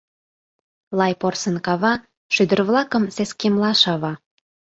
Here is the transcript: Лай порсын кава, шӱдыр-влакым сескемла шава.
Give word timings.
Лай 0.97 1.13
порсын 1.21 1.57
кава, 1.65 1.93
шӱдыр-влакым 2.33 3.03
сескемла 3.15 3.71
шава. 3.81 4.13